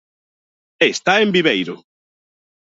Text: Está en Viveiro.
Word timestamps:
Está 0.91 1.13
en 1.23 1.29
Viveiro. 1.35 1.75